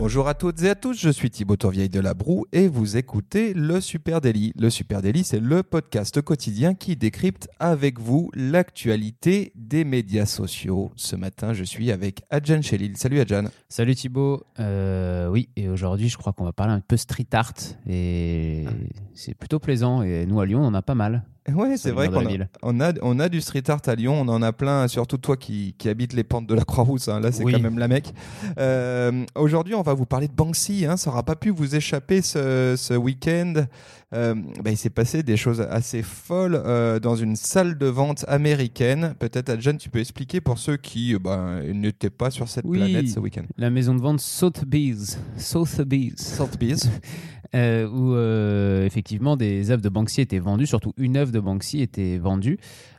[0.00, 2.96] Bonjour à toutes et à tous, je suis Thibaut Tourvieille de La Broue et vous
[2.96, 4.52] écoutez le Super Daily.
[4.56, 10.92] Le Super Daily, c'est le podcast quotidien qui décrypte avec vous l'actualité des médias sociaux.
[10.94, 12.96] Ce matin, je suis avec Adjan Chelil.
[12.96, 13.46] Salut Adjan.
[13.68, 14.44] Salut Thibaut.
[14.60, 17.54] Euh, oui, et aujourd'hui, je crois qu'on va parler un peu street art
[17.88, 18.66] et
[19.14, 20.02] c'est plutôt plaisant.
[20.02, 21.24] Et nous, à Lyon, on en a pas mal.
[21.54, 24.28] Ouais, c'est vrai qu'on a, on a, on a du street art à Lyon, on
[24.28, 27.20] en a plein, surtout toi qui, qui habites les pentes de la Croix-Rousse, hein.
[27.20, 28.12] là c'est quand même la mec.
[28.58, 30.96] Euh, Aujourd'hui, on va vous parler de Banksy, hein.
[30.96, 33.66] ça n'aura pas pu vous échapper ce, ce week-end.
[34.14, 38.24] Euh, bah, il s'est passé des choses assez folles euh, dans une salle de vente
[38.26, 39.14] américaine.
[39.18, 43.20] Peut-être, Adjan, tu peux expliquer pour ceux qui bah, n'étaient pas sur cette planète ce
[43.20, 43.44] week-end.
[43.58, 45.18] La maison de vente Sotheby's.
[45.36, 46.16] Sotheby's.
[46.16, 46.88] Sotheby's.
[47.54, 51.80] Euh, où euh, effectivement des œuvres de Banksy étaient vendues, surtout une œuvre de Banksy
[51.80, 52.58] était vendue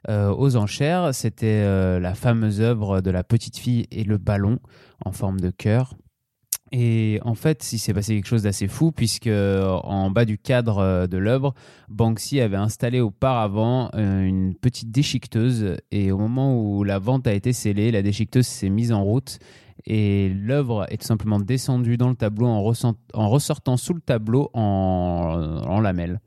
[0.09, 1.13] euh, aux enchères.
[1.13, 4.59] C'était la fameuse œuvre de la petite fille et le ballon
[5.05, 5.95] en forme de cœur.
[6.71, 11.07] Et en fait, il s'est passé quelque chose d'assez fou puisque en bas du cadre
[11.07, 11.53] de l'œuvre,
[11.89, 15.77] Banksy avait installé auparavant une petite déchiqueteuse.
[15.91, 19.39] Et au moment où la vente a été scellée, la déchiqueteuse s'est mise en route.
[19.85, 22.61] Et l'œuvre est tout simplement descendue dans le tableau en,
[23.29, 26.19] ressortant sous le tableau en, en lamelles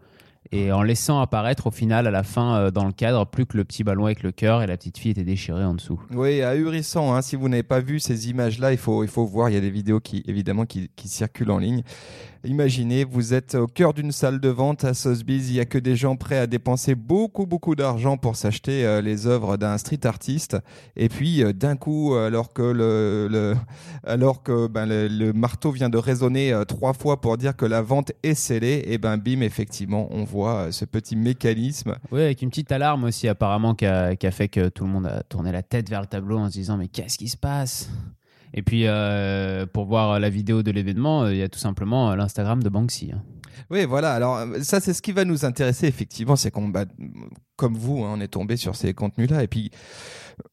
[0.53, 3.57] et en laissant apparaître au final, à la fin, euh, dans le cadre, plus que
[3.57, 6.01] le petit ballon avec le cœur et la petite fille était déchirée en dessous.
[6.13, 7.15] Oui, ahurissant.
[7.15, 7.23] Hein.
[7.23, 9.49] Si vous n'avez pas vu ces images-là, il faut, il faut voir.
[9.49, 11.83] Il y a des vidéos qui, évidemment, qui, qui circulent en ligne.
[12.45, 15.79] Imaginez, vous êtes au cœur d'une salle de vente à Sotheby's, il n'y a que
[15.79, 20.05] des gens prêts à dépenser beaucoup, beaucoup d'argent pour s'acheter euh, les œuvres d'un street
[20.05, 20.57] artiste.
[20.97, 23.55] Et puis, euh, d'un coup, alors que, le,
[24.05, 28.13] alors que ben, le, marteau vient de résonner trois fois pour dire que la vente
[28.23, 31.97] est scellée, et ben bim, effectivement, on voit euh, ce petit mécanisme.
[32.11, 35.23] Oui, avec une petite alarme aussi apparemment qui a, fait que tout le monde a
[35.23, 37.89] tourné la tête vers le tableau en se disant mais qu'est-ce qui se passe?
[38.55, 42.15] Et puis euh, pour voir la vidéo de l'événement, euh, il y a tout simplement
[42.15, 43.13] l'Instagram de Banksy.
[43.13, 43.23] Hein.
[43.71, 44.13] Oui, voilà.
[44.13, 46.85] Alors ça, c'est ce qui va nous intéresser effectivement, c'est qu'on, bah,
[47.63, 49.71] comme vous, hein, on est tombé sur ces contenus-là, et puis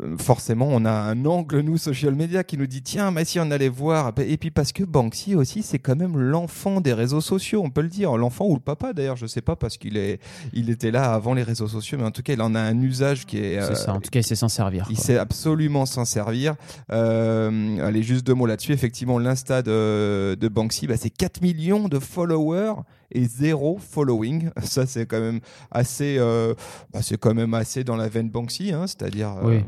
[0.03, 3.39] euh, forcément, on a un angle, nous, social media, qui nous dit tiens, mais si
[3.39, 4.13] on allait voir.
[4.19, 7.81] Et puis parce que Banksy aussi, c'est quand même l'enfant des réseaux sociaux, on peut
[7.81, 8.15] le dire.
[8.15, 10.19] L'enfant ou le papa, d'ailleurs, je sais pas, parce qu'il est,
[10.53, 12.79] il était là avant les réseaux sociaux, mais en tout cas, il en a un
[12.79, 13.59] usage qui est.
[13.61, 14.85] c'est ça, en tout cas, il sait s'en servir.
[14.91, 16.57] Il sait absolument s'en servir.
[16.91, 18.73] Euh, allez, juste deux mots là-dessus.
[18.73, 22.75] Effectivement, l'Insta de, de Banksy, bah, c'est 4 millions de followers
[23.11, 24.49] et zéro following.
[24.63, 25.39] Ça, c'est quand même
[25.71, 26.53] assez, euh,
[26.93, 29.35] bah, c'est quand même assez dans la veine Banksy, hein, c'est-à-dire.
[29.43, 29.59] Euh,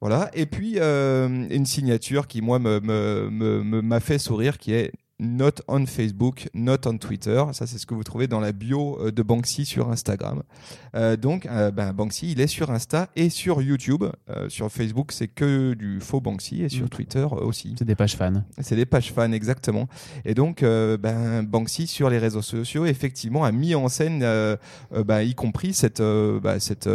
[0.00, 0.30] voilà.
[0.34, 2.80] Et puis euh, une signature qui moi me
[3.80, 7.42] m'a fait sourire, qui est not on Facebook, not on Twitter.
[7.52, 10.42] Ça, c'est ce que vous trouvez dans la bio euh, de Banksy sur Instagram.
[10.94, 14.04] Euh, donc, euh, ben, Banksy, il est sur Insta et sur YouTube.
[14.48, 16.88] sur Facebook, c'est que du faux Banksy et sur mm.
[16.88, 17.74] Twitter aussi.
[17.78, 18.42] C'est des pages fans.
[18.60, 19.88] C'est des pages fans, exactement.
[20.24, 25.34] Et donc, ben, Banksy, sur les réseaux sociaux, effectivement, a mis en scène, ben, y
[25.34, 26.02] compris cette,
[26.58, 26.88] cette,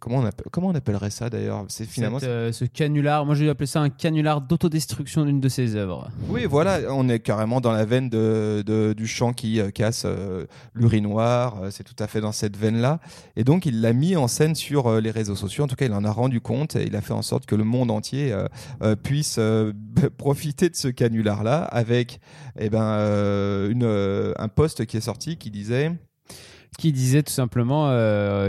[0.00, 1.64] comment, on appelle, comment on appellerait ça d'ailleurs?
[1.68, 3.26] C'est finalement ce canular.
[3.26, 6.10] Moi, j'ai appelé ça un canular d'autodestruction d'une de ses œuvres.
[6.28, 11.62] Oui, voilà on carrément dans la veine du chant qui euh, casse euh, l'urinoir.
[11.62, 13.00] Euh, c'est tout à fait dans cette veine-là.
[13.36, 15.64] Et donc, il l'a mis en scène sur les réseaux sociaux.
[15.64, 17.54] En tout cas, il en a rendu compte et il a fait en sorte que
[17.54, 18.34] le monde entier
[19.02, 19.38] puisse
[20.18, 22.20] profiter de ce canular-là avec
[22.58, 22.80] eh ben,
[24.38, 25.92] un post qui est sorti qui disait
[26.78, 27.90] qui disait tout simplement,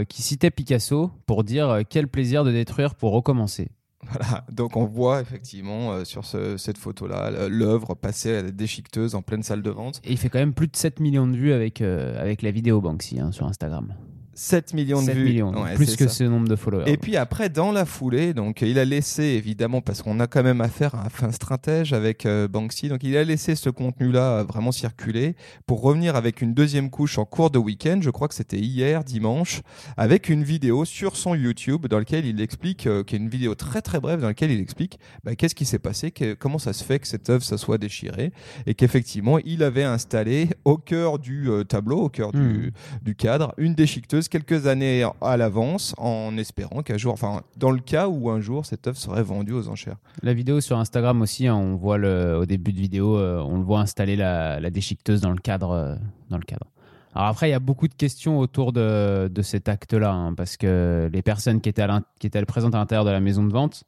[0.08, 3.68] qui citait Picasso pour dire quel plaisir de détruire pour recommencer.
[4.10, 9.22] Voilà, donc on voit effectivement euh, sur cette photo-là l'œuvre passer à la déchiqueteuse en
[9.22, 10.00] pleine salle de vente.
[10.04, 12.50] Et il fait quand même plus de 7 millions de vues avec, euh, avec la
[12.50, 13.94] vidéo Banksy hein, sur Instagram.
[14.34, 15.24] 7 millions de vues.
[15.24, 16.90] Millions, plus que ce nombre de followers.
[16.90, 20.42] Et puis après, dans la foulée, donc il a laissé évidemment, parce qu'on a quand
[20.42, 24.38] même affaire à un fin stratège avec euh, Banksy, donc il a laissé ce contenu-là
[24.38, 28.28] euh, vraiment circuler pour revenir avec une deuxième couche en cours de week-end, je crois
[28.28, 29.60] que c'était hier, dimanche,
[29.96, 33.54] avec une vidéo sur son YouTube dans laquelle il explique, euh, qui est une vidéo
[33.54, 36.84] très très brève, dans laquelle il explique bah, qu'est-ce qui s'est passé, comment ça se
[36.84, 38.32] fait que cette œuvre ça soit déchirée,
[38.66, 42.70] et qu'effectivement il avait installé au cœur du tableau, au cœur du, hmm.
[43.02, 47.80] du cadre, une déchiqueteuse quelques années à l'avance en espérant qu'un jour, enfin, dans le
[47.80, 49.96] cas où un jour cette œuvre serait vendue aux enchères.
[50.22, 53.58] La vidéo sur Instagram aussi, hein, on voit le, au début de vidéo, euh, on
[53.58, 55.70] le voit installer la, déchiqueteuse dans le cadre.
[55.70, 55.94] Euh,
[56.30, 56.66] dans le cadre.
[57.14, 61.10] Alors après, il y a beaucoup de questions autour de, cet acte-là, hein, parce que
[61.12, 61.86] les personnes qui étaient,
[62.18, 63.84] qui étaient présentes à l'intérieur de la maison de vente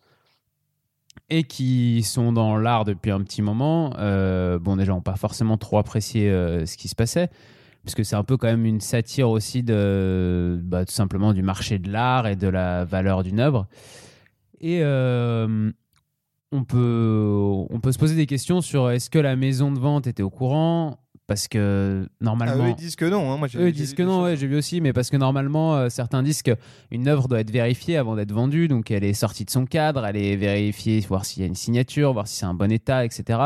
[1.30, 5.56] et qui sont dans l'art depuis un petit moment, euh, bon déjà, n'ont pas forcément
[5.56, 7.30] trop apprécié ce qui se passait
[7.84, 11.78] puisque c'est un peu quand même une satire aussi de bah, tout simplement du marché
[11.78, 13.66] de l'art et de la valeur d'une œuvre.
[14.60, 15.70] Et euh,
[16.52, 17.28] on, peut,
[17.70, 20.30] on peut se poser des questions sur est-ce que la maison de vente était au
[20.30, 20.98] courant?
[21.26, 22.64] Parce que normalement.
[22.64, 23.32] Ah, eux ils disent que non.
[23.32, 23.38] Hein.
[23.38, 25.74] Moi, j'ai- Eux ils disent que non, ouais, j'ai vu aussi, mais parce que normalement,
[25.74, 29.46] euh, certains disent qu'une œuvre doit être vérifiée avant d'être vendue, donc elle est sortie
[29.46, 32.44] de son cadre, elle est vérifiée, voir s'il y a une signature, voir si c'est
[32.44, 33.38] un bon état, etc.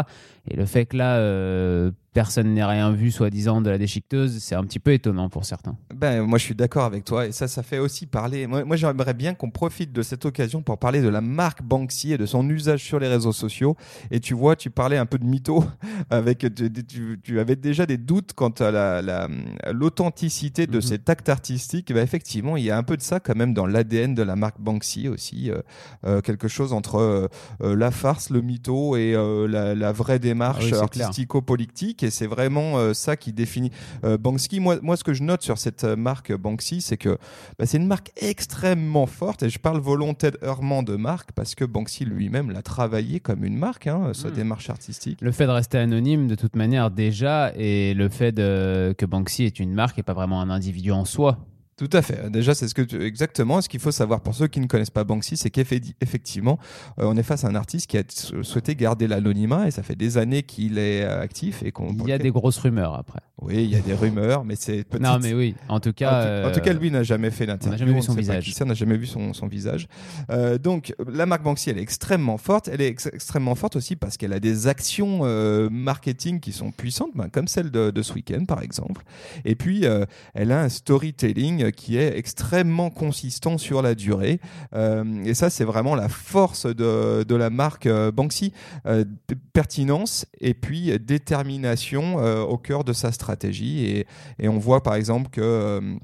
[0.50, 4.56] Et le fait que là, euh, personne n'ait rien vu, soi-disant, de la déchiqueteuse, c'est
[4.56, 5.76] un petit peu étonnant pour certains.
[5.94, 7.26] Ben, moi, je suis d'accord avec toi.
[7.28, 8.48] Et ça, ça fait aussi parler.
[8.48, 12.12] Moi, moi j'aimerais bien qu'on profite de cette occasion pour parler de la marque Banksy
[12.14, 13.76] et de son usage sur les réseaux sociaux.
[14.10, 15.64] Et tu vois, tu parlais un peu de mytho.
[16.10, 19.28] Avec, tu, tu- tu avais déjà des doutes quant à la- la-
[19.72, 20.82] l'authenticité de Mhm.
[20.82, 21.92] cet acte artistique.
[21.92, 24.34] Ben, effectivement, il y a un peu de ça quand même dans l'ADN de la
[24.34, 25.50] marque Banksy aussi.
[25.52, 25.60] euh,
[26.04, 29.12] euh, quelque chose entre euh, la farce, le mytho et
[29.48, 31.06] la, la vraie démarche Ah oui, clair.
[31.06, 32.02] artistico-politique.
[32.08, 33.70] Et c'est vraiment euh, ça qui définit
[34.04, 34.60] euh, Banksy.
[34.60, 37.18] Moi, moi, ce que je note sur cette euh, marque Banksy, c'est que
[37.58, 39.42] bah, c'est une marque extrêmement forte.
[39.44, 43.86] Et je parle volontairement de marque parce que Banksy lui-même l'a travaillé comme une marque,
[43.86, 44.32] hein, sa Mm.
[44.32, 45.18] démarche artistique.
[45.20, 49.44] Le fait de rester anonyme, de toute manière, déjà, et le fait de- que Banksy
[49.44, 51.38] est une marque et pas vraiment un individu en soi.
[51.78, 52.28] Tout à fait.
[52.30, 53.60] Déjà, c'est ce que tu- exactement.
[53.62, 56.58] Ce qu'il faut savoir pour ceux qui ne connaissent pas Banksy, c'est qu'effectivement,
[56.98, 58.02] euh, on est face à un artiste qui a
[58.42, 61.92] souhaité garder l'anonymat et ça fait des années qu'il est actif et qu'on.
[61.92, 63.20] Il y a des grosses rumeurs après.
[63.40, 65.00] Oui, il y a des rumeurs, mais c'est petite.
[65.06, 66.48] Non, mais oui, en tout En cas.
[66.48, 67.78] en tout cas, lui n'a jamais fait d'interview.
[67.78, 68.52] jamais vu son visage.
[68.60, 69.86] On n'a jamais vu son, son visage.
[70.30, 72.66] Euh, donc, la marque Banksy, elle est extrêmement forte.
[72.66, 76.72] Elle est ex- extrêmement forte aussi parce qu'elle a des actions euh, marketing qui sont
[76.72, 79.04] puissantes, ben, comme celle de, de ce week-end, par exemple.
[79.44, 79.84] Et puis,
[80.34, 84.40] elle a un storytelling qui est extrêmement consistant sur la durée.
[84.74, 88.52] Euh, et ça, c'est vraiment la force de, de la marque euh, Banksy.
[88.86, 89.04] Euh,
[89.52, 93.84] pertinence et puis euh, détermination euh, au cœur de sa stratégie.
[93.86, 94.06] Et,
[94.38, 95.98] et on voit par exemple que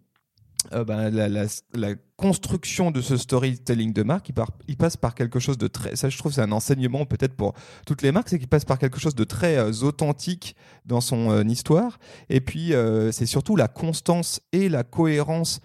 [0.73, 4.31] euh, ben, la, construction de ce storytelling de marque,
[4.69, 5.97] il, passe par quelque chose de très.
[5.97, 7.55] Ça, je trouve, c'est un enseignement peut-être pour
[7.87, 10.55] toutes les marques, c'est qu'il passe par quelque chose de très euh, authentique
[10.87, 11.99] dans son euh, histoire.
[12.31, 12.73] Et puis,
[13.11, 15.61] c'est surtout la constance et la cohérence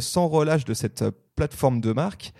[0.00, 1.04] sans relâche de cette
[1.34, 2.32] plateforme de marque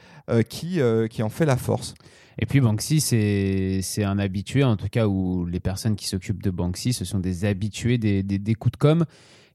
[0.48, 0.80] qui,
[1.10, 1.94] qui en fait la force.
[2.38, 6.50] Et puis Banksy, c'est un habitué, en tout cas, où les personnes qui s'occupent de
[6.50, 9.06] Banksy, ce sont des habitués des, des coups de com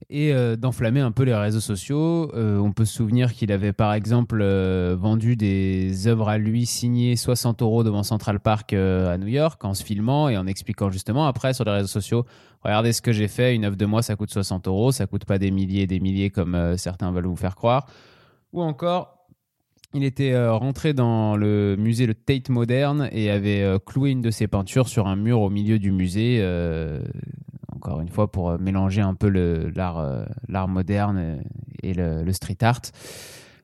[0.09, 2.31] et euh, d'enflammer un peu les réseaux sociaux.
[2.36, 6.65] Euh, on peut se souvenir qu'il avait par exemple euh, vendu des œuvres à lui
[6.65, 10.89] signées 60 euros devant Central Park à New York en se filmant et en expliquant
[10.89, 12.25] justement après sur les réseaux sociaux
[12.63, 15.25] regardez ce que j'ai fait, une œuvre de moi ça coûte 60 euros, ça coûte
[15.25, 17.88] pas des milliers et des milliers comme certains veulent vous faire croire.
[18.53, 19.18] Ou encore
[19.94, 24.48] il était rentré dans le musée le Tate Moderne et avait cloué une de ses
[24.48, 26.39] peintures sur un mur au milieu du musée,
[27.81, 31.41] encore une fois pour euh, mélanger un peu euh, l'art moderne euh,
[31.81, 32.81] et le, le street art.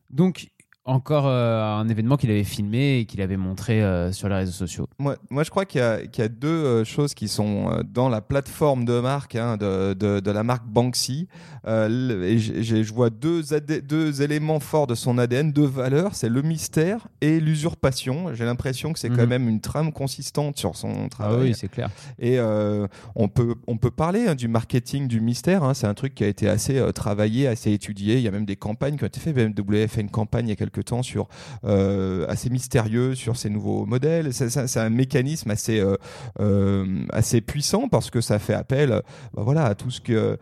[0.10, 0.50] Donc
[0.88, 4.52] encore euh, un événement qu'il avait filmé et qu'il avait montré euh, sur les réseaux
[4.54, 4.88] sociaux.
[5.00, 7.84] Moi, moi, je crois qu'il y, a- qu'il y a deux euh, choses qui sont
[7.94, 11.28] dans la plateforme de marque hein, de, de, de la marque Banksy.
[11.68, 16.42] Et je vois deux, AD deux éléments forts de son ADN, deux valeurs, c'est le
[16.42, 18.34] mystère et l'usurpation.
[18.34, 19.30] J'ai l'impression que c'est quand Mhm.
[19.30, 21.50] même une trame consistante sur son Ah travail.
[21.50, 21.90] oui, c'est clair.
[22.20, 25.64] Et on, peut, on peut parler hein, du marketing du mystère.
[25.64, 25.74] hein.
[25.74, 28.16] C'est un truc qui a été assez travaillé, assez étudié.
[28.16, 29.36] Il y a même des campagnes qui ont été faites.
[29.36, 31.28] BMW a fait une campagne il y a quelques temps sur
[31.64, 34.34] euh, assez mystérieux sur ces nouveaux modèles.
[34.34, 35.96] C'est- un mécanisme assez, euh,
[36.40, 39.02] euh, assez puissant parce que ça fait appel
[39.34, 40.38] bah voilà, à tout ce, que,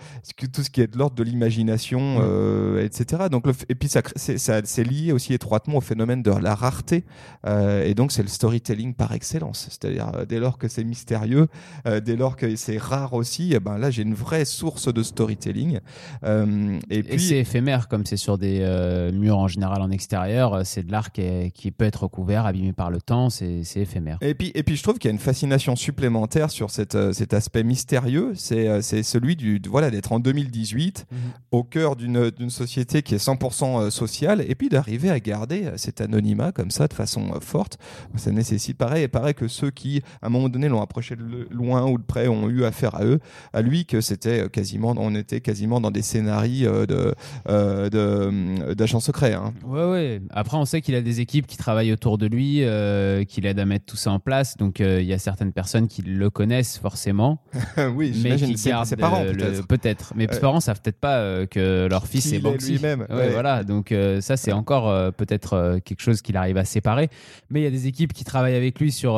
[0.53, 3.23] tout ce qui est de l'ordre de l'imagination, euh, etc.
[3.31, 7.05] Donc le et puis ça, c'est lié aussi étroitement au phénomène de la rareté.
[7.47, 9.67] Et donc c'est le storytelling par excellence.
[9.69, 11.47] C'est-à-dire dès lors que c'est mystérieux,
[11.85, 15.79] dès lors que c'est rare aussi, eh ben là j'ai une vraie source de storytelling.
[16.23, 19.91] Euh, et Et, puis c'est éphémère, comme c'est sur des euh, murs en général en
[19.91, 23.29] extérieur, euh, c'est de l'art qui, est- qui peut être recouvert, abîmé par le temps,
[23.29, 24.17] c'est c'est éphémère.
[24.21, 27.13] Et puis, et puis je trouve qu'il y a une fascination supplémentaire sur cette, euh,
[27.13, 28.33] cet aspect mystérieux.
[28.35, 31.17] C'est euh, c'est celui du, voilà, d'être en 2018 Mhm.
[31.51, 35.71] au cœur d'une d'une société qui est 100% euh, sociale et puis d'arriver à garder
[35.77, 37.77] cet anonymat comme ça de façon forte.
[38.15, 41.47] Ça nécessite pareil, et pareil que ceux qui, à un moment donné, l'ont approché de
[41.51, 43.19] loin ou de près, ont eu affaire à eux,
[43.53, 47.13] à lui, que c'était quasiment, on était quasiment dans des scénarios de
[47.47, 49.33] de, euh, d'agents secrets.
[49.33, 49.53] hein.
[49.65, 50.27] Ouais, ouais, ouais.
[50.31, 53.59] Après, on sait qu'il a des équipes qui travaillent autour de lui, euh, qui l'aident
[53.59, 54.57] à mettre tout ça en place.
[54.57, 57.41] Donc, euh, il y a certaines personnes qui le connaissent forcément.
[57.95, 59.67] oui, mais j'imagine ses, ses parents euh, peut-être.
[59.67, 60.13] peut-être.
[60.15, 62.73] Mais ses parents savent peut-être pas euh, que leur fils est Banksy.
[62.73, 63.29] lui-même, Ouais, ouais.
[63.31, 63.63] voilà.
[63.63, 67.09] Donc ça, c'est encore peut-être quelque chose qu'il arrive à séparer.
[67.49, 69.13] Mais il y a des équipes qui travaillent avec lui sur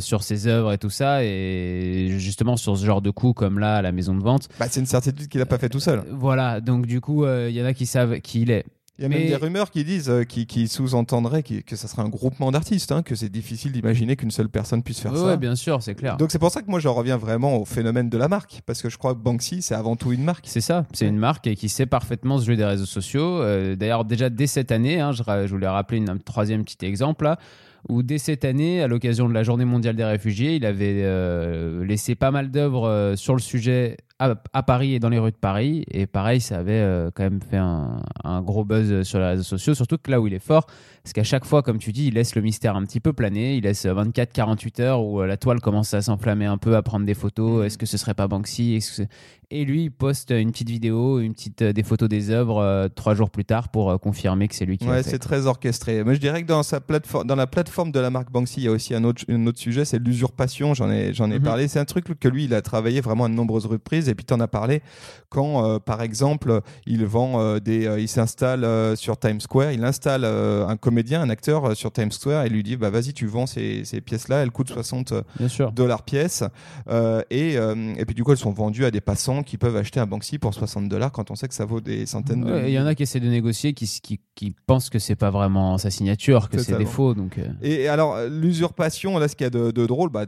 [0.00, 3.76] sur ses œuvres et tout ça, et justement sur ce genre de coups comme là
[3.76, 4.48] à la maison de vente.
[4.58, 6.02] Bah, c'est une certitude qu'il a pas fait tout seul.
[6.10, 6.60] Voilà.
[6.60, 8.64] Donc du coup, il y en a qui savent qui il est.
[9.00, 11.88] Il y a Mais- même des rumeurs qui disent, euh, qui, qui sous-entendraient que ça
[11.88, 15.18] serait un groupement d'artistes, hein, que c'est difficile d'imaginer qu'une seule personne puisse faire Ouais,
[15.18, 15.24] ça.
[15.26, 16.18] ouais, bien sûr, c'est clair.
[16.18, 18.82] Donc c'est pour ça que moi je reviens vraiment au phénomène de la marque, parce
[18.82, 20.44] que je crois que Banksy c'est avant tout une marque.
[20.46, 23.40] C'est ça, c'est une marque et qui sait parfaitement se jouer des réseaux sociaux.
[23.40, 26.84] Euh, D'ailleurs, déjà dès cette année, hein, je, je voulais rappeler une- un troisième petit
[26.84, 27.38] exemple là,
[27.88, 31.82] où dès cette année, à l'occasion de la Journée mondiale des réfugiés, il avait euh,
[31.86, 35.36] laissé pas mal d'œuvres sur le sujet à, à Paris et dans les rues de
[35.36, 35.84] Paris.
[35.90, 39.42] Et pareil, ça avait euh, quand même fait un, un gros buzz sur les réseaux
[39.42, 40.66] sociaux, surtout que là où il est fort,
[41.02, 43.56] parce qu'à chaque fois, comme tu dis, il laisse le mystère un petit peu planer.
[43.56, 47.06] Il laisse 24-48 heures où euh, la toile commence à s'enflammer un peu, à prendre
[47.06, 47.64] des photos.
[47.66, 48.78] Est-ce que ce serait pas Banksy?
[49.52, 52.86] Et lui, il poste une petite vidéo, une petite, euh, des photos des œuvres euh,
[52.88, 56.04] trois jours plus tard pour euh, confirmer que c'est lui qui Ouais, c'est très orchestré.
[56.04, 58.64] Mais je dirais que dans, sa plateforme, dans la plateforme de la marque Banksy, il
[58.64, 60.72] y a aussi un autre, un autre sujet, c'est l'usurpation.
[60.74, 61.44] J'en ai, j'en ai Mhm.
[61.44, 61.66] parlé.
[61.66, 64.08] C'est un truc que lui, il a travaillé vraiment à de nombreuses reprises.
[64.10, 64.82] Et puis, tu en as parlé
[65.28, 67.86] quand, euh, par exemple, il vend euh, des.
[67.86, 69.72] euh, il s'installe sur Times Square.
[69.72, 73.26] Il installe un comédien, un acteur sur Times Square et lui dit bah, Vas-y, tu
[73.26, 74.42] vends ces, ces pièces-là.
[74.42, 75.72] Elles coûtent 60 Bien sûr.
[75.72, 76.44] dollars pièce.
[77.30, 80.06] Et, et puis, du coup, elles sont vendues à des passants qui peuvent acheter un
[80.06, 82.52] Banksy pour 60 dollars quand on sait que ça vaut des centaines de.
[82.52, 85.16] Ouais, Il y en a qui essaient de négocier, qui, qui, qui pensent que c'est
[85.16, 87.14] pas vraiment sa signature, que c'est des faux.
[87.14, 90.24] Donc, Et alors, l'usurpation, là, ce qu'il y a de, de drôle, bah,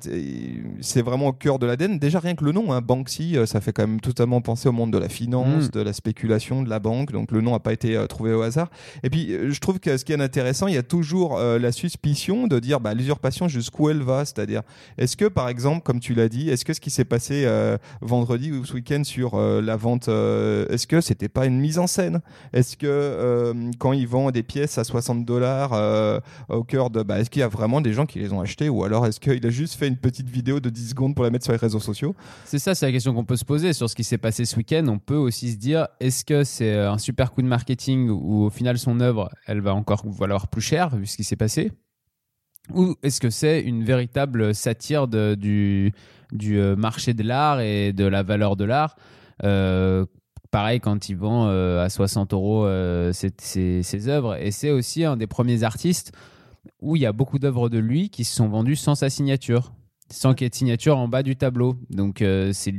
[0.80, 1.98] c'est vraiment au cœur de l'ADN.
[1.98, 4.92] Déjà, rien que le nom, hein, Banksy, ça fait quand même totalement penser au monde
[4.92, 5.70] de la finance, Mm.
[5.70, 7.12] de la spéculation, de la banque.
[7.12, 8.68] Donc, le nom n'a pas été euh, trouvé au hasard.
[9.02, 11.58] Et puis, euh, je trouve que ce qui est intéressant, il y a toujours euh,
[11.58, 14.24] la suspicion de dire bah, l'usurpation, jusqu'où elle va?
[14.24, 14.62] C'est-à-dire,
[14.98, 17.76] est-ce que, par exemple, comme tu l'as dit, est-ce que ce qui s'est passé euh,
[18.00, 22.20] vendredi ou ce week-end sur la vente, est-ce que c'était pas une mise en scène?
[22.52, 25.72] Est-ce que quand ils vendent des pièces à 60 dollars
[26.48, 28.68] au cœur de bah, est-ce qu'il y a vraiment des gens qui les ont achetées?
[28.68, 31.30] Ou alors est-ce qu'il a juste fait une petite vidéo de 10 secondes pour la
[31.30, 32.14] mettre sur les réseaux sociaux?
[32.44, 34.56] C'est ça, c'est la question qu'on peut se poser sur ce qui s'est passé ce
[34.56, 34.84] week-end.
[34.88, 38.50] On peut aussi se dire est-ce que c'est un super coup de marketing où au
[38.50, 41.70] final son œuvre, elle va encore valoir plus cher vu ce qui s'est passé?
[42.74, 45.92] Ou est-ce que c'est une véritable satire du,
[46.32, 48.96] du euh, marché de l'art et de la valeur de l'art?
[49.44, 50.04] Euh,
[50.52, 54.36] Pareil quand il vend euh, à 60 euros euh, ses, œuvres.
[54.36, 56.12] Et c'est aussi un des premiers artistes
[56.82, 59.72] où il y a beaucoup d'œuvres de lui qui se sont vendues sans sa signature,
[60.10, 61.78] sans qu'il y ait de signature en bas du tableau.
[61.88, 62.74] Donc euh, c'est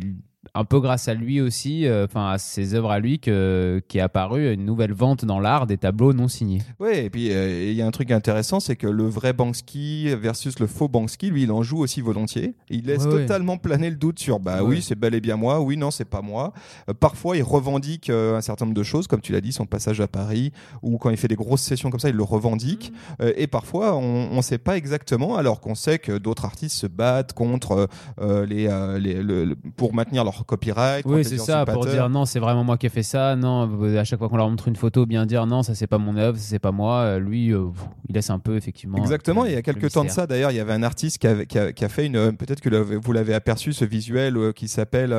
[0.56, 3.98] un peu grâce à lui aussi, euh, enfin à ses œuvres à lui, que, qui
[3.98, 6.62] est apparu une nouvelle vente dans l'art des tableaux non signés.
[6.80, 10.10] Oui, et puis euh, il y a un truc intéressant, c'est que le vrai Banksy
[10.16, 12.54] versus le faux Banksy, lui, il en joue aussi volontiers.
[12.70, 13.22] Il laisse Ouais, ouais.
[13.22, 14.70] totalement planer le doute sur bah Ouais.
[14.76, 16.54] oui, c'est bel et bien moi, oui, non, c'est pas moi.
[16.88, 20.02] Euh, parfois, il revendique un certain nombre de choses, comme tu l'as dit, son passage
[20.02, 20.52] à Paris,
[20.84, 22.94] ou quand il fait des grosses sessions comme ça, il le revendique.
[23.20, 23.26] Mm.
[23.38, 27.34] Et parfois, on ne sait pas exactement, alors qu'on sait que d'autres artistes se battent
[27.34, 27.88] contre
[28.22, 28.68] les,
[29.00, 31.06] les- le- le- pour maintenir leur copyright.
[31.06, 33.36] Oui, c'est ça, pour dire non, c'est vraiment moi qui ai fait ça.
[33.36, 35.88] Non, euh, à chaque fois qu'on leur montre une photo, bien dire non, ça c'est
[35.88, 37.00] pas mon œuvre, ça c'est pas moi.
[37.02, 37.66] Euh, Lui, euh,
[38.10, 38.98] il laisse un peu effectivement.
[38.98, 41.18] Exactement, euh, il y a quelques temps de ça d'ailleurs, il y avait un artiste
[41.20, 42.34] qui, avait- qui a, qui a fait une.
[42.38, 45.14] Peut-être que vous l'avez aperçu, ce visuel qui s'appelle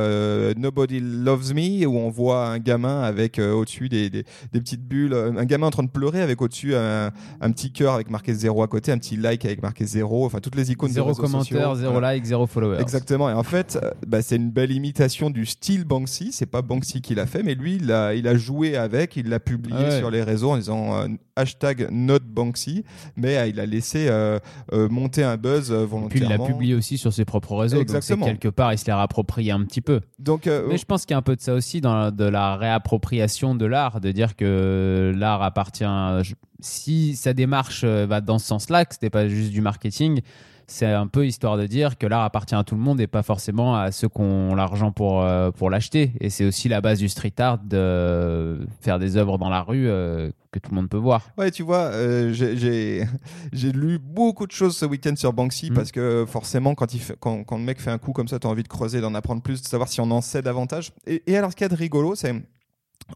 [0.57, 5.15] Nobody Loves Me, où on voit un gamin avec au-dessus des, des, des petites bulles,
[5.15, 8.63] un gamin en train de pleurer avec au-dessus un, un petit cœur avec marqué zéro
[8.63, 11.93] à côté, un petit like avec marqué zéro, enfin toutes les icônes Zéro commentaire, zéro
[11.93, 12.13] Voilà.
[12.13, 12.79] like, zéro follower.
[12.81, 13.29] Exactement.
[13.31, 16.31] Et en fait, bah, c'est une belle imitation du style Banksy.
[16.33, 19.29] C'est pas Banksy qui l'a fait, mais lui, il a, il a joué avec, il
[19.29, 19.99] l'a publié Ah ouais.
[19.99, 22.85] sur les réseaux en disant euh, hashtag not Banksy,
[23.17, 24.39] mais euh, il a laissé euh,
[24.73, 26.45] monter un buzz euh, Et puis il volontairement.
[26.47, 27.77] l'a publié aussi sur ses propres réseaux.
[27.77, 28.27] Donc Exactement.
[28.27, 30.01] quelque part, il se l'est réapproprié un petit peu.
[30.19, 32.25] Donc, Mais je pense qu'il y a un peu de ça aussi dans la- de
[32.25, 35.85] la réappropriation de l'art, de dire que l'art appartient.
[36.23, 40.23] je- Si sa démarche va dans ce sens-là, que c'était pas juste du marketing,
[40.67, 43.23] c'est un peu histoire de dire que l'art appartient à tout le monde et pas
[43.23, 46.13] forcément à ceux qui ont l'argent pour, euh, pour l'acheter.
[46.21, 49.89] Et c'est aussi la base du street art de faire des œuvres dans la rue
[49.89, 51.29] euh, que tout le monde peut voir.
[51.37, 53.05] Ouais, tu vois, euh, j'ai-
[53.73, 55.75] lu beaucoup de choses ce week-end sur Banksy Mm.
[55.75, 58.39] parce que forcément, quand, il fait, quand, quand le mec fait un coup comme ça,
[58.39, 60.93] tu as envie de creuser, d'en apprendre plus, de savoir si on en sait davantage.
[61.07, 62.35] Et, et alors, ce qu'il y a de rigolo, c'est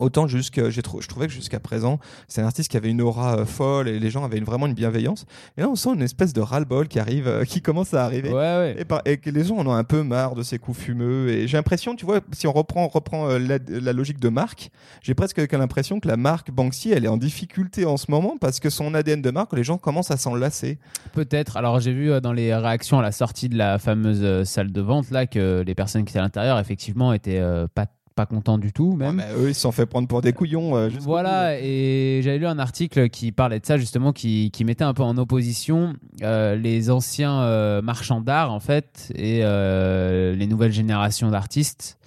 [0.00, 3.00] Autant jusque, j'ai trou- je trouvais que jusqu'à présent, c'est un artiste qui avait une
[3.00, 5.24] aura euh, folle et les gens avaient une- vraiment une bienveillance.
[5.56, 8.28] Et là, on sent une espèce de ras-le-bol qui arrive, euh, qui commence à arriver.
[8.28, 8.76] Ouais, ouais.
[8.78, 11.30] Et, par- et que les gens en ont un peu marre de ces coups fumeux.
[11.30, 14.68] Et j'ai l'impression, tu vois, si on reprend, reprend euh, la, la logique de marque,
[15.00, 18.60] j'ai presque l'impression que la marque Banksy, elle est en difficulté en ce moment parce
[18.60, 20.78] que son ADN de marque, les gens commencent à s'en lasser.
[21.14, 21.56] Peut-être.
[21.56, 25.10] Alors j'ai vu dans les réactions à la sortie de la fameuse salle de vente
[25.10, 27.42] là que les personnes qui étaient à l'intérieur effectivement étaient
[27.74, 27.86] pas
[28.18, 29.18] pas contents du tout même.
[29.18, 30.76] Ouais, mais eux, ils se sont fait prendre pour des couillons.
[30.76, 30.88] euh.
[31.00, 34.92] Voilà, et j'avais lu un article qui parlait de ça justement, qui, qui mettait un
[34.94, 41.30] peu en opposition euh, les anciens euh, marchands d'art en fait et les nouvelles générations
[41.30, 41.98] d'artistes.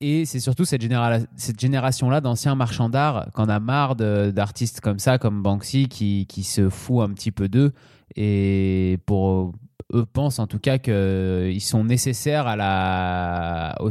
[0.00, 4.98] Et c'est surtout cette, généra- cette génération-là d'anciens marchands d'art qu'on a marre d'artistes comme
[4.98, 7.72] ça, comme Banksy, qui, qui se fout un petit peu d'eux.
[8.16, 9.52] Et pour
[9.94, 13.90] eux pensent en tout cas qu'ils sont nécessaires à la, au-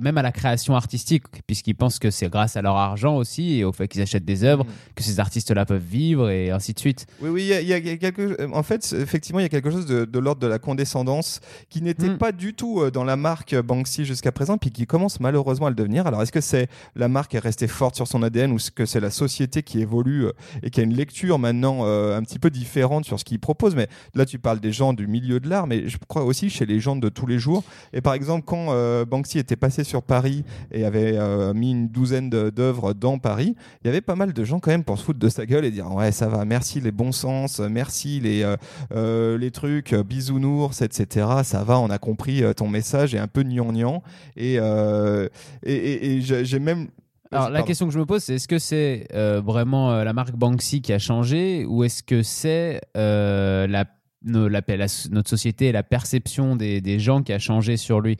[0.00, 3.64] même à la création artistique, puisqu'ils pensent que c'est grâce à leur argent aussi et
[3.64, 4.70] au fait qu'ils achètent des œuvres Mhm.
[4.94, 7.06] que ces artistes-là peuvent vivre et ainsi de suite.
[7.20, 8.48] Oui, oui, il y a, y quelque.
[8.52, 11.82] En fait, effectivement, il y a quelque chose de, de l'ordre de la condescendance qui
[11.82, 12.18] n'était Mm.
[12.18, 15.70] pas du tout euh, dans la marque Banksy jusqu'à présent, puis qui commence malheureusement à
[15.70, 16.06] le devenir.
[16.06, 18.86] Alors, est-ce que c'est la marque est restée forte sur son ADN ou est-ce que
[18.86, 20.32] c'est la société qui évolue euh,
[20.62, 23.74] et qui a une lecture maintenant euh, un petit peu différente sur ce qu'il propose
[23.74, 26.66] Mais là, tu parles des gens du milieu de l'art, mais je crois aussi chez
[26.66, 27.62] les gens de tous les jours.
[27.92, 31.88] Et par exemple, quand euh, Banksy était passé sur Paris et avait euh, mis une
[31.88, 35.04] douzaine d'œuvres dans Paris, il y avait pas mal de gens quand même pour se
[35.04, 38.42] foutre de sa gueule et dire ouais ça va, merci les bons sens, merci les
[38.42, 38.56] euh,
[38.94, 41.26] euh, les trucs bisounours, etc.
[41.44, 44.02] Ça va, on a compris euh, ton message et un peu gnangnan
[44.36, 46.88] et et, et- et j'ai même
[47.32, 47.66] Alors la pardon.
[47.66, 50.82] question que je me pose, c'est est-ce que c'est euh, vraiment euh, la marque Banksy
[50.82, 53.84] qui a changé ou est-ce que c'est euh, la,
[54.24, 58.00] no- la- la- notre société et la perception des, des gens qui a changé sur
[58.00, 58.16] lui?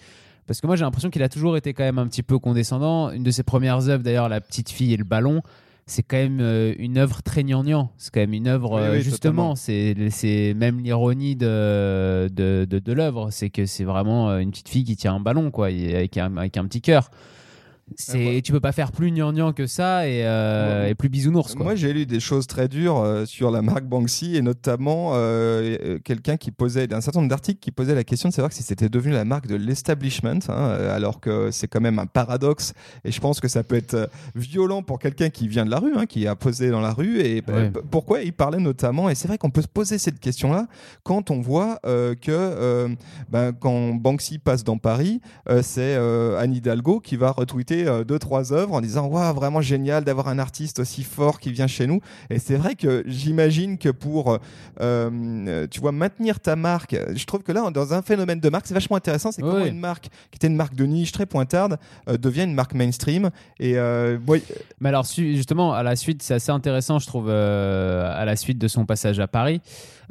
[0.51, 3.13] Parce que moi j'ai l'impression qu'il a toujours été quand même un petit peu condescendant.
[3.13, 5.43] Une de ses premières œuvres d'ailleurs, La petite fille et le ballon,
[5.87, 7.93] c'est quand même euh, une œuvre très gnangnan.
[7.99, 9.95] C'est quand même une œuvre, Oui, euh, oui, justement, c'est
[10.57, 14.83] même l'ironie de, de, de, de l'œuvre, c'est que c'est vraiment euh, une petite fille
[14.83, 17.13] qui tient un ballon, quoi, avec un, avec un petit cœur.
[17.97, 18.43] C'est, Ouais.
[18.43, 20.91] tu peux pas faire plus gnangnan que ça et, euh, Ouais.
[20.91, 21.65] et plus bisounours, quoi.
[21.65, 25.99] Moi, j'ai lu des choses très dures euh, sur la marque Banksy et notamment euh,
[26.05, 28.89] quelqu'un qui posait un certain nombre d'articles qui posait la question de savoir si c'était
[28.89, 30.55] devenu la marque de l'establishment, hein,
[30.91, 32.73] alors que c'est quand même un paradoxe.
[33.05, 35.93] Et je pense que ça peut être violent pour quelqu'un qui vient de la rue,
[35.97, 37.21] hein, qui a posé dans la rue.
[37.21, 37.73] Et bah, Ouais.
[37.91, 40.67] pourquoi il parlait notamment Et c'est vrai qu'on peut se poser cette question-là
[41.03, 42.89] quand on voit que
[43.31, 45.21] ben, quand Banksy passe dans Paris,
[45.63, 50.05] c'est Anne Hidalgo qui va retweeter euh, deux trois œuvres en disant waouh vraiment génial
[50.05, 52.01] d'avoir un artiste aussi fort qui vient chez nous.
[52.31, 54.39] Et c'est vrai que j'imagine que pour
[54.81, 58.67] euh, tu vois maintenir ta marque je trouve que là dans un phénomène de marque
[58.67, 61.27] c'est vachement intéressant c'est Ouais, comment une marque qui était une marque de niche très
[61.27, 61.79] pointarde
[62.09, 63.31] euh, devient une marque mainstream.
[63.59, 64.43] Et euh, ouais,
[64.81, 68.59] Mais alors, justement, à la suite, c'est assez intéressant, je trouve, euh, à la suite
[68.59, 69.61] de son passage à Paris.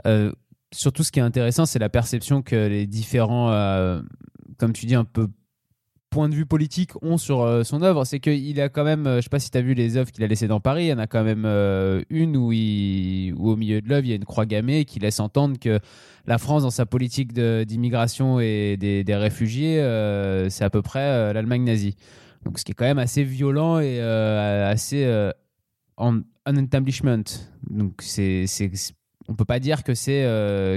[0.08, 0.32] Euh,
[0.72, 4.02] surtout, ce qui est intéressant, c'est la perception que les différents, euh,
[4.58, 5.28] comme tu dis, un peu
[6.10, 8.06] points de vue politiques ont sur euh, son œuvre.
[8.06, 10.12] C'est qu'il a quand même, euh, je sais pas si tu as vu les œuvres
[10.12, 13.34] qu'il a laissées dans Paris, il y en a quand même euh, une où, il,
[13.38, 15.80] où au milieu de l'œuvre, il y a une croix gammée qui laisse entendre que
[16.26, 21.64] la France, dans sa politique d'immigration et des, réfugiés, euh, c'est à peu près l'Allemagne
[21.64, 21.96] nazie.
[22.46, 25.06] Donc, ce qui est quand même assez violent et assez
[25.98, 27.24] un establishment.
[27.70, 28.46] Donc, c'est,
[29.28, 30.22] on peut pas dire que c'est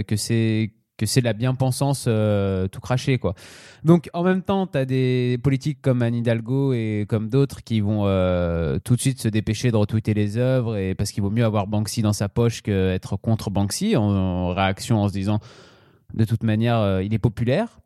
[0.06, 3.34] que c'est que c'est la bien-pensance euh, tout craché quoi.
[3.82, 7.80] Donc en même temps, tu as des politiques comme Anne Hidalgo et comme d'autres qui
[7.80, 11.30] vont euh, tout de suite se dépêcher de retweeter les œuvres et parce qu'il vaut
[11.30, 15.40] mieux avoir Banksy dans sa poche qu'être contre Banksy en, en réaction en se disant
[16.14, 17.80] de toute manière euh, il est populaire.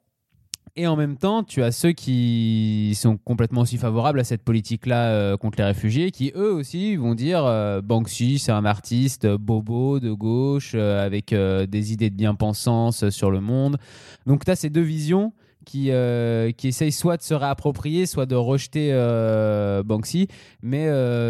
[0.78, 5.08] Et en même temps, tu as ceux qui sont complètement aussi favorables à cette politique-là
[5.08, 9.38] euh, contre les réfugiés, qui eux aussi vont dire euh, Banksy, c'est un artiste euh,
[9.38, 13.78] bobo de gauche, avec des idées de bien-pensance sur le monde.
[14.26, 15.32] Donc tu as ces deux visions
[15.64, 15.90] qui,
[16.56, 18.92] qui essayent soit de se réapproprier, soit de rejeter
[19.84, 20.28] Banksy.
[20.62, 20.86] Mais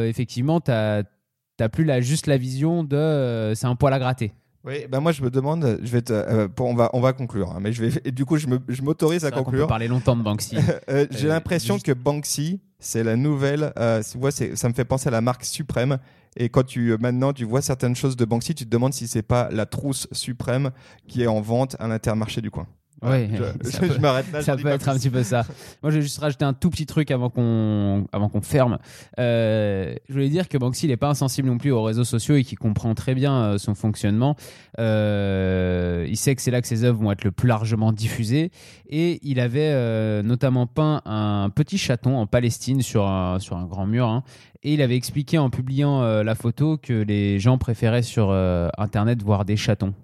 [0.08, 4.32] effectivement, tu n'as plus la, juste la vision de c'est un poil à gratter.
[4.66, 7.12] Oui ben moi je me demande je vais te, euh, pour, on va on va
[7.12, 9.44] conclure hein, mais je vais et du coup je me- je m'autorise à vrai qu'on
[9.44, 10.56] peut conclure parler longtemps de Banksy.
[10.88, 13.72] Euh, J'ai l'impression juste- que Banksy, c'est la nouvelle.
[13.78, 15.98] euh, vois, ça me fait penser à la marque suprême.
[16.36, 19.06] Et quand tu euh, maintenant tu vois certaines choses de Banksy, tu te demandes si
[19.08, 20.70] c'est pas la trousse suprême
[21.08, 22.66] qui est en vente à l'intermarché du coin.
[23.02, 24.40] Ouais, je, ça je peut- m'arrête là.
[24.42, 25.44] ça peut être un petit peu ça.
[25.82, 28.78] Moi, je vais juste rajouter un tout petit truc avant qu'on avant qu'on ferme.
[29.18, 32.44] Euh, je voulais dire que Banksy n'est pas insensible non plus aux réseaux sociaux et
[32.44, 34.34] qu'il comprend très bien euh, son fonctionnement.
[34.78, 38.50] Euh, il sait que c'est là que ses œuvres vont être le plus largement diffusées
[38.88, 43.66] et il avait euh, notamment peint un petit chaton en Palestine sur un, sur un
[43.66, 44.08] grand mur.
[44.08, 44.22] hein.
[44.62, 49.44] Et il avait expliqué en publiant la photo que les gens préféraient sur Internet voir
[49.44, 49.94] des chatons.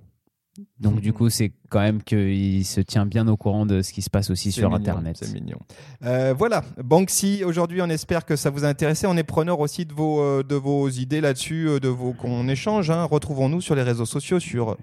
[0.79, 4.03] Donc du coup, c'est quand même qu'il se tient bien au courant de ce qui
[4.03, 5.17] se passe aussi sur mignon, Internet.
[5.19, 5.59] C'est mignon.
[6.05, 9.07] Euh, voilà, Banksy, aujourd'hui, on espère que ça vous a intéressé.
[9.07, 12.49] On est preneur aussi de vos, euh, de vos idées là-dessus, euh, de vos qu'on
[12.49, 12.91] échange.
[12.91, 13.05] hein.
[13.05, 14.77] Retrouvons-nous sur les réseaux sociaux, sur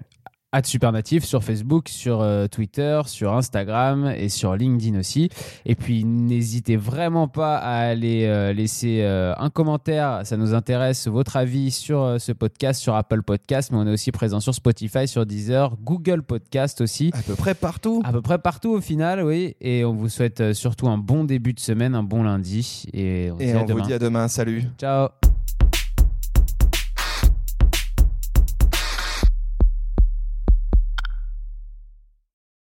[0.52, 5.28] At Supernatif sur Facebook, sur euh, Twitter, sur Instagram et sur LinkedIn aussi.
[5.64, 11.06] Et puis n'hésitez vraiment pas à aller euh, laisser euh, un commentaire, ça nous intéresse
[11.06, 15.06] votre avis sur ce podcast, sur Apple Podcast, mais on est aussi présent sur Spotify,
[15.06, 17.12] sur Deezer, Google Podcast aussi.
[17.14, 18.02] à peu près partout.
[18.04, 19.54] À peu près partout au final, oui.
[19.60, 22.86] Et on vous souhaite surtout un bon début de semaine, un bon lundi.
[22.92, 24.26] Et on Et on vous dit à demain.
[24.26, 24.64] Salut.
[24.78, 25.08] Ciao